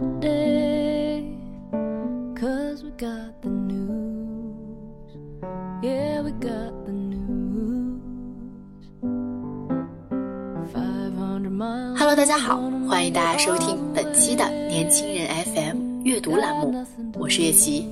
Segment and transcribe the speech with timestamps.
[0.00, 0.16] Hello，
[12.16, 16.82] 大家好，欢迎大家收听本期的年轻人 FM 阅读栏目，
[17.18, 17.86] 我是叶琪。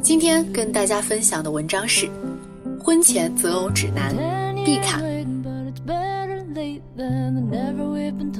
[0.00, 2.06] 今天跟大家分享的文章是
[2.80, 4.14] 《婚前择偶指南》，
[4.64, 5.15] 必看。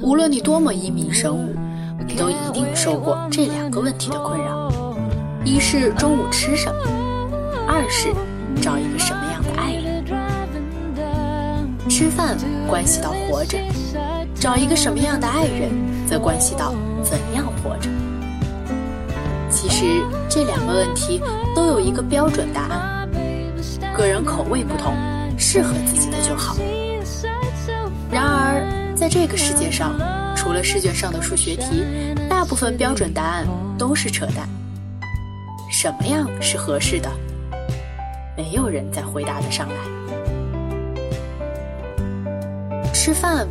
[0.01, 1.55] 无论你多么英明神武，
[2.07, 4.71] 你都一定受过这两个问题的困扰：
[5.43, 6.81] 一是中午吃什么，
[7.67, 8.09] 二是
[8.61, 10.05] 找一个什么样的爱人。
[11.89, 12.37] 吃饭
[12.67, 13.57] 关系到活着，
[14.35, 15.71] 找一个什么样的爱人，
[16.07, 17.89] 则关系到怎样活着。
[19.49, 21.21] 其实这两个问题
[21.55, 23.09] 都有一个标准答案，
[23.95, 24.93] 个人口味不同，
[25.37, 26.55] 适合自己的就好。
[29.07, 29.97] 在这个世界上，
[30.35, 31.81] 除了试卷上的数学题，
[32.29, 34.45] 大部分标准答案都是扯淡。
[35.71, 37.09] 什么样是合适的？
[38.35, 39.75] 没有人再回答得上来。
[42.93, 43.47] 吃饭，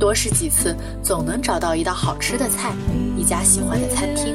[0.00, 2.72] 多试几次，总能找到一道好吃的菜，
[3.16, 4.34] 一家喜欢的餐厅。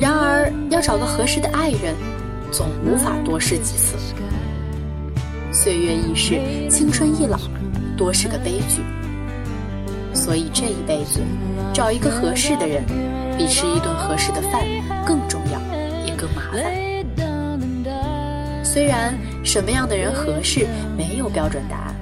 [0.00, 1.94] 然而，要找个合适的爱人，
[2.50, 3.94] 总无法多试几次。
[5.52, 7.38] 岁月易逝，青春易老，
[7.96, 8.82] 多是个悲剧。
[10.18, 11.20] 所以这一辈子，
[11.72, 12.84] 找一个合适的人，
[13.38, 14.62] 比吃一顿合适的饭
[15.06, 15.60] 更重要，
[16.04, 16.64] 也更麻烦。
[18.64, 21.94] 虽然什么样的人合适，没有标准答案。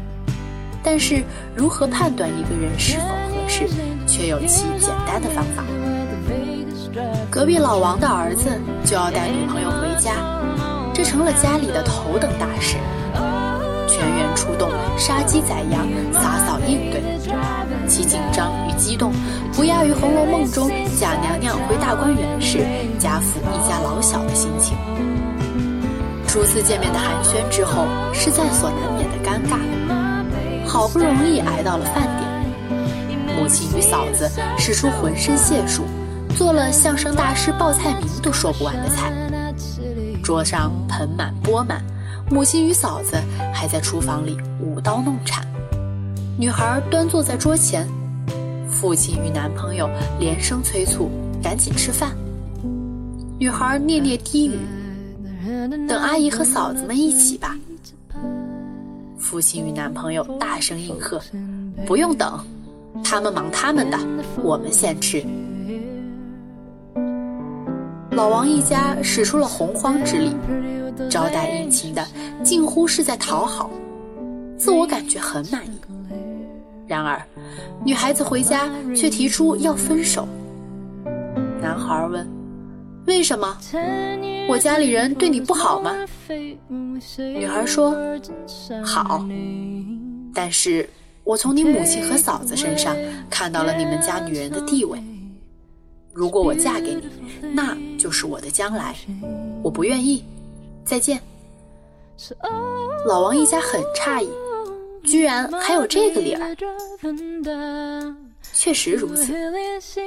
[0.82, 1.22] 但是，
[1.54, 3.68] 如何判断一个人是否合适，
[4.06, 5.62] 却有其简单的方法。
[7.30, 8.48] 隔壁老王的儿子
[8.82, 10.12] 就要带女朋友回家，
[10.94, 12.76] 这成了家里的头等大事。
[13.86, 17.02] 全员出动，杀鸡宰羊，洒扫应对，
[17.88, 19.12] 其紧张与激动，
[19.52, 22.66] 不亚于《红楼梦》中贾娘娘回大观园时
[22.98, 24.76] 贾府一家老小的心情。
[26.26, 29.58] 初次见面的寒暄之后，是在所难免的尴尬。
[30.66, 35.84] 好不容易挨到了饭点，母亲与嫂子使出浑身解数，
[36.36, 39.12] 做了相声大师报菜名都说不完的菜。
[40.22, 41.82] 桌上盆满钵满，
[42.28, 43.16] 母亲与嫂子
[43.56, 45.42] 还在厨房里舞刀弄铲。
[46.38, 47.88] 女孩端坐在桌前，
[48.68, 49.88] 父亲与男朋友
[50.20, 51.10] 连声催促
[51.42, 52.14] 赶紧吃饭。
[53.38, 54.58] 女孩念念低语
[55.88, 57.56] ：“等阿姨和嫂子们一起吧。”
[59.18, 61.18] 父亲与男朋友大声应和
[61.86, 62.38] ：“不用等，
[63.02, 63.98] 他们忙他们的，
[64.42, 65.24] 我们先吃。”
[68.12, 70.36] 老王一家使出了洪荒之力，
[71.10, 72.06] 招待殷勤的
[72.42, 73.70] 近乎是在讨好，
[74.56, 75.70] 自我感觉很满意。
[76.86, 77.20] 然而，
[77.84, 80.26] 女孩子回家却提出要分手。
[81.60, 82.26] 男孩问
[83.06, 83.58] ：“为什么？
[84.48, 85.92] 我家里人对你不好吗？”
[86.28, 87.96] 女孩说
[88.84, 89.26] ：“好，
[90.32, 90.88] 但是
[91.24, 92.96] 我从你母亲和嫂子身上
[93.28, 95.02] 看到了你们家女人的地位。
[96.12, 97.02] 如果我嫁给你，
[97.52, 98.94] 那就是我的将来。
[99.62, 100.24] 我不愿意。
[100.86, 101.20] 再见。”
[103.06, 104.30] 老王一家很诧异，
[105.04, 106.56] 居然还有这个理儿。
[108.52, 109.34] 确实如此。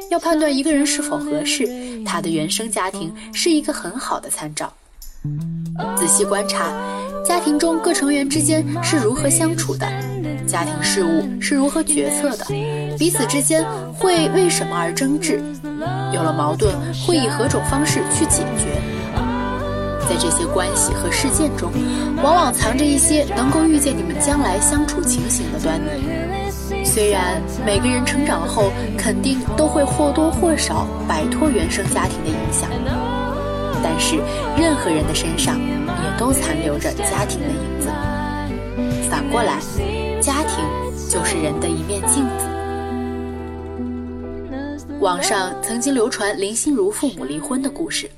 [0.10, 1.68] 要判断一个人是否合适，
[2.04, 4.74] 他的原生家庭是一个很好的参照。
[5.98, 6.72] 仔细观察，
[7.24, 9.86] 家庭中各成员之间是如何相处的，
[10.48, 12.46] 家庭事务是如何决策的，
[12.98, 15.42] 彼此之间会为什么而争执，
[16.14, 16.74] 有了矛盾
[17.06, 18.99] 会以何种方式去解决。
[20.10, 21.72] 在这些关系和事件中，
[22.24, 26.84] 往往藏着一些能够预见你们将来相处情形的端倪。
[26.84, 32.68] 虽然每个人成长后肯定都会或多或少摆脱原生家庭的影响。
[33.84, 34.18] 但是，
[34.58, 37.90] 任何人的身上也都残留着家庭的影子。
[39.10, 39.62] 反过来，
[40.20, 40.66] 家庭
[41.08, 42.48] 就是人的一面镜子。
[45.00, 48.10] 网上曾经流传林心如父母离婚的故事。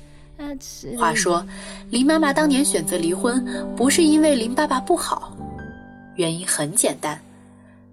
[0.98, 1.44] 话说，
[1.90, 3.44] 林妈妈当年选择离婚，
[3.76, 5.36] 不是因为林爸爸不好，
[6.16, 7.20] 原因很简单，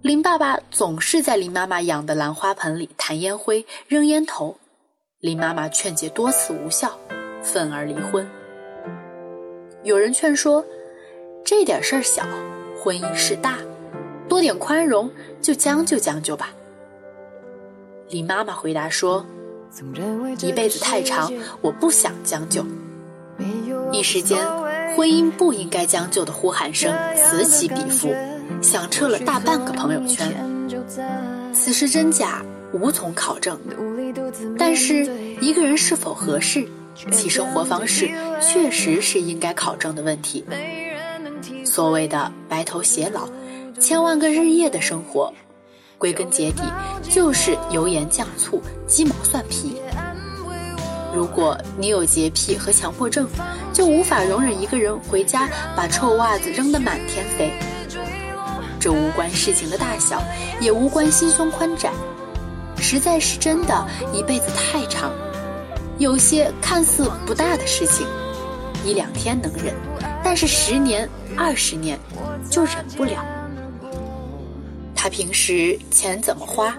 [0.01, 4.55] 林爸爸总是在林妈妈养的兰花盆里弹烟灰、扔烟头，
[5.19, 6.91] 林妈妈劝解多次无效，
[7.41, 8.27] 愤而离婚。
[9.83, 10.63] 有人劝说，
[11.45, 12.25] 这点事儿小，
[12.81, 13.57] 婚姻事大，
[14.27, 15.09] 多点宽容，
[15.41, 16.49] 就将就将就吧。
[18.09, 19.25] 林妈妈回答说。
[20.41, 21.31] 一辈子太长，
[21.61, 22.65] 我不想将就。
[23.91, 24.37] 一时间，
[24.95, 28.13] 婚姻不应该将就的呼喊声此起彼伏，
[28.61, 30.33] 响彻了大半个朋友圈。
[31.53, 32.43] 此事真假
[32.73, 33.59] 无从考证，
[34.57, 35.07] 但是
[35.39, 36.67] 一个人是否合适，
[37.11, 38.09] 其生活方式
[38.41, 40.43] 确实是应该考证的问题。
[41.63, 43.27] 所谓的白头偕老，
[43.79, 45.33] 千万个日夜的生活。
[45.99, 46.63] 归根结底，
[47.03, 49.75] 就是油盐酱醋、鸡毛蒜皮。
[51.13, 53.27] 如果你有洁癖和强迫症，
[53.73, 57.51] 就无法容忍一个人回家把臭袜子扔得满天飞。
[58.79, 60.23] 这无关事情的大小，
[60.61, 61.91] 也无关心胸宽窄，
[62.77, 65.11] 实在是真的，一辈子太长。
[65.97, 68.07] 有些看似不大的事情，
[68.85, 69.75] 一两天能忍，
[70.23, 71.99] 但是十年、二十年
[72.49, 73.21] 就忍不了。
[75.09, 76.77] 平时钱怎么花，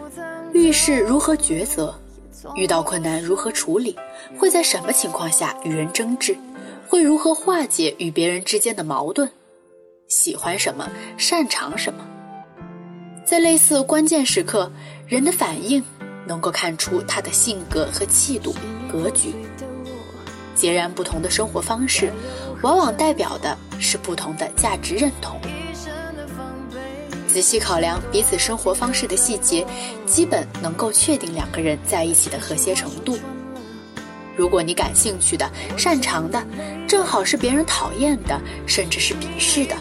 [0.52, 1.94] 遇事如何抉择，
[2.54, 3.96] 遇到困难如何处理，
[4.38, 6.36] 会在什么情况下与人争执，
[6.86, 9.30] 会如何化解与别人之间的矛盾，
[10.08, 10.88] 喜欢什么，
[11.18, 12.04] 擅长什么，
[13.24, 14.70] 在类似关键时刻，
[15.06, 15.82] 人的反应
[16.26, 18.54] 能够看出他的性格和气度、
[18.90, 19.34] 格局。
[20.54, 22.12] 截然不同的生活方式，
[22.62, 25.40] 往往代表的是不同的价值认同。
[27.32, 29.64] 仔细考量彼此生活方式的细节，
[30.04, 33.16] 基本能够确定两个人在一起的和谐程度。
[34.36, 36.44] 如果你感兴趣的、擅长的，
[36.88, 39.76] 正好是别人讨厌的，甚至是鄙视的，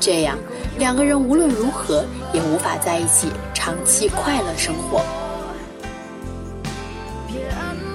[0.00, 0.36] 这样
[0.78, 5.00] 两个人无论如何也无法在一起长期快乐生活。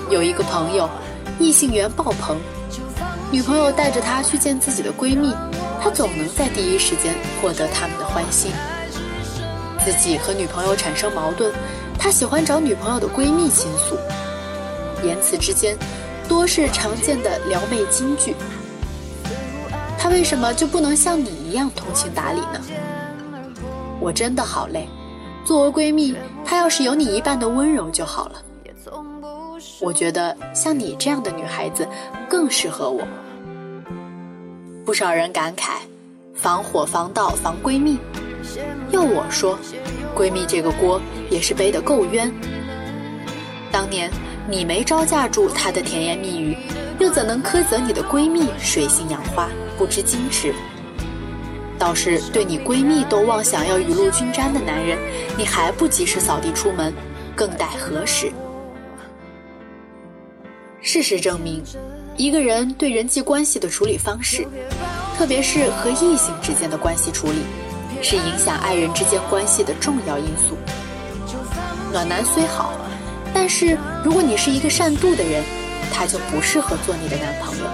[0.10, 0.90] 有一个朋友，
[1.38, 2.38] 异性缘爆棚，
[3.30, 5.34] 女朋友带着他去见自己的闺蜜。
[5.84, 8.52] 他总能在第一时间获得他们的欢心。
[9.84, 11.52] 自己和女朋友产生矛盾，
[11.98, 13.98] 他喜欢找女朋友的闺蜜倾诉，
[15.04, 15.76] 言辞之间
[16.28, 18.36] 多是常见的撩妹金句。
[19.98, 22.62] 他为什么就不能像你一样通情达理呢？
[24.00, 24.88] 我真的好累。
[25.44, 28.42] 作为闺蜜，她要是有你一半的温柔就好了。
[29.80, 31.88] 我觉得像你这样的女孩子
[32.30, 33.02] 更适合我。
[34.84, 35.74] 不少人感慨，
[36.34, 38.00] 防火防盗防闺蜜。
[38.90, 39.58] 要我说，
[40.16, 41.00] 闺蜜这个锅
[41.30, 42.34] 也是背得够冤。
[43.72, 44.12] 当年
[44.50, 46.58] 你没招架住她的甜言蜜语，
[47.00, 50.54] 又怎能苛责你的闺蜜水性杨花不知矜持？
[51.78, 54.98] 倒是对你闺蜜都妄想要雨露均沾的男人，
[55.38, 56.92] 你还不及时扫地出门，
[57.36, 58.32] 更待何时？
[60.82, 61.64] 事实证明。
[62.18, 64.46] 一个人对人际关系的处理方式，
[65.18, 67.40] 特别是和异性之间的关系处理，
[68.02, 70.58] 是影响爱人之间关系的重要因素。
[71.92, 72.74] 暖男虽好，
[73.34, 75.44] 但是如果你是一个善妒的人，
[75.92, 77.66] 他就不适合做你的男朋友。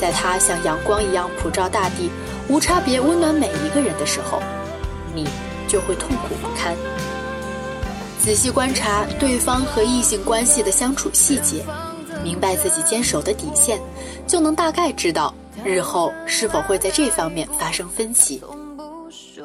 [0.00, 2.10] 在他像阳光一样普照大地、
[2.48, 4.42] 无差别温暖每一个人的时候，
[5.14, 5.26] 你
[5.68, 6.74] 就会痛苦不堪。
[8.18, 11.64] 仔细观察对方和异性关系的相处细节。
[12.26, 13.80] 明白自己坚守的底线，
[14.26, 15.32] 就能大概知道
[15.64, 18.42] 日后是否会在这方面发生分歧。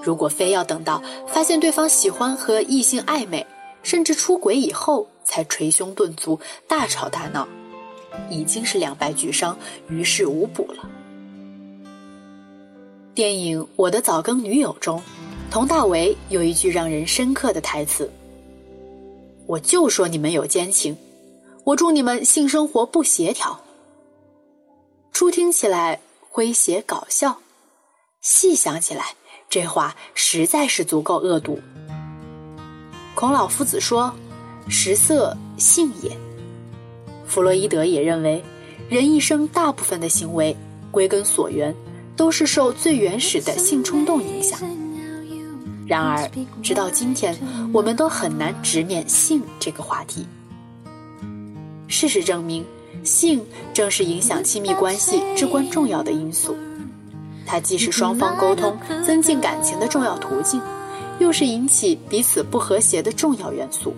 [0.02, 3.46] 如果非要等到发现对方喜欢和异性暧昧，
[3.84, 7.48] 甚至出轨以后才捶胸顿足、大吵大闹，
[8.32, 9.56] 已经是两败俱伤、
[9.88, 10.90] 于事无补了。
[13.14, 15.00] 电影《我的早更女友》中，
[15.52, 18.12] 佟大为有一句让人深刻的台词
[19.46, 20.98] ：“我就说你们有奸情。”
[21.64, 23.62] 我祝你们性生活不协调。
[25.12, 26.02] 初听起来
[26.34, 27.38] 诙谐搞笑，
[28.22, 29.14] 细想起来，
[29.48, 31.60] 这话实在是足够恶毒。
[33.14, 34.12] 孔老夫子说
[34.68, 36.18] ：“食色，性也。”
[37.28, 38.44] 弗洛伊德也认为，
[38.90, 40.56] 人一生大部分的行为，
[40.90, 41.76] 归根所源，
[42.16, 44.60] 都是受最原始的性冲动影响。
[45.86, 46.28] 然而，
[46.64, 47.38] 直到今天，
[47.72, 50.26] 我们都很难直面性这个话题。
[51.92, 52.66] 事实证明，
[53.04, 56.56] 性正是影响亲密关系至关重要的因素，
[57.46, 60.62] 它既是双方沟通、增进感情的重要途径，
[61.20, 63.94] 又是引起彼此不和谐的重要元素。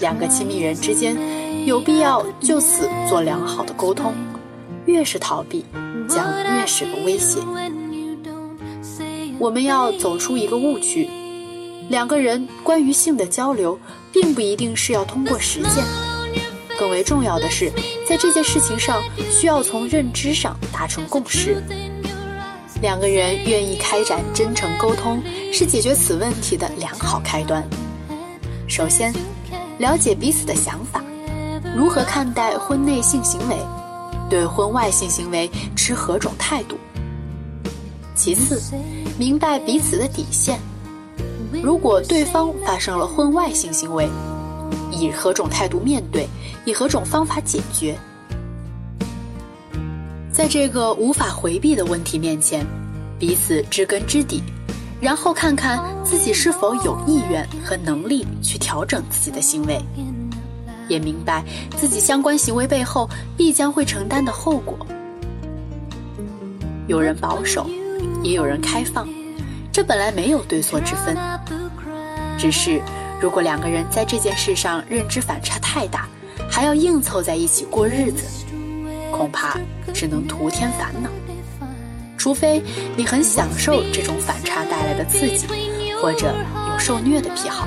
[0.00, 1.16] 两个亲密人之间，
[1.64, 4.12] 有必要就此做良好的沟通。
[4.84, 5.64] 越是逃避，
[6.08, 7.40] 将越是个威胁。
[9.38, 11.08] 我们要走出一个误区：
[11.88, 13.78] 两个人关于性的交流，
[14.12, 16.05] 并不一定是要通过实践。
[16.78, 17.70] 更为重要的是，
[18.06, 21.62] 在这件事情上，需要从认知上达成共识。
[22.82, 27.66] 两个人愿意开展真诚沟通，是解决此问题的良好开端。
[28.68, 29.14] 首先，
[29.78, 31.02] 了解彼此的想法，
[31.74, 33.56] 如何看待婚内性行为，
[34.28, 36.76] 对婚外性行为持何种态度。
[38.14, 38.60] 其次，
[39.18, 40.58] 明白彼此的底线，
[41.62, 44.06] 如果对方发生了婚外性行为。
[44.90, 46.28] 以何种态度面对，
[46.64, 47.96] 以何种方法解决？
[50.32, 52.66] 在这个无法回避的问题面前，
[53.18, 54.42] 彼此知根知底，
[55.00, 59.80] 然后看看自己是否有意愿和能力去调整自己的行为，
[60.88, 61.42] 也明白
[61.76, 64.78] 自己相关行为背后必将会承担的后果。
[66.86, 67.66] 有人保守，
[68.22, 69.08] 也有人开放，
[69.72, 71.16] 这本来没有对错之分，
[72.38, 72.80] 只是。
[73.20, 76.08] 如果两个人在这件事上认知反差太大，
[76.50, 78.44] 还要硬凑在一起过日子，
[79.10, 79.58] 恐怕
[79.94, 81.08] 只能徒添烦恼。
[82.18, 82.62] 除非
[82.96, 85.46] 你很享受这种反差带来的刺激，
[86.02, 86.34] 或者
[86.70, 87.66] 有受虐的癖好。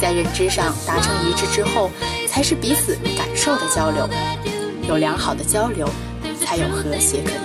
[0.00, 1.90] 在认知上达成一致之后，
[2.28, 4.08] 才是彼此感受的交流。
[4.88, 5.88] 有良好的交流，
[6.44, 7.40] 才有和谐可言。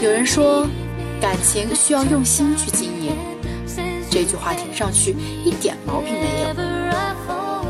[0.00, 0.66] 有人说，
[1.20, 3.12] 感情需要用心去经营。
[4.22, 6.54] 这句话听上去一点毛病没有，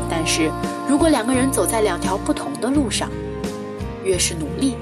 [0.09, 0.51] 但是
[0.85, 3.09] 如果两个人走在两条不同的路上，
[4.03, 4.75] 越是努力，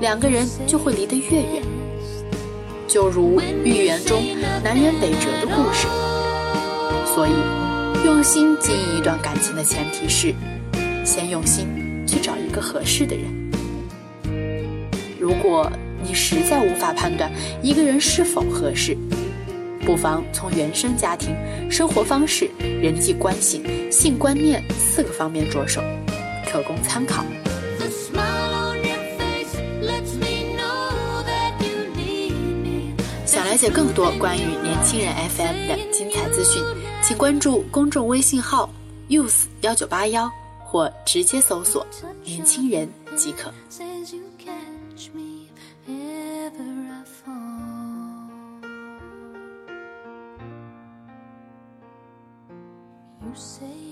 [0.00, 1.62] 两个人就会离得越远。
[2.88, 4.22] 就如寓言中
[4.64, 5.86] 南辕北辙的故事。
[7.04, 7.32] 所以，
[8.02, 10.34] 用心经营一段感情的前提是，
[11.04, 11.66] 先用心
[12.06, 13.26] 去找一个合适的人。
[15.20, 15.70] 如果
[16.02, 17.30] 你实在无法判断
[17.62, 18.96] 一个人是否合适，
[19.90, 21.34] 不妨从原生家庭、
[21.68, 25.82] 生活方式、人际关系、性观念四个方面着手，
[26.46, 27.24] 可供参考。
[33.26, 36.62] 想了解更多关于年轻人 FM 的精彩资讯，
[37.02, 38.70] 请关注公众微信号
[39.08, 40.30] youth 幺九八幺，
[40.62, 41.84] 或直接搜索
[42.22, 43.52] “年轻人”即可。
[53.30, 53.89] you say